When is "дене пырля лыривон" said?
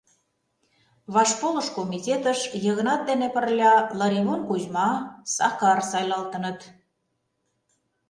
3.09-4.41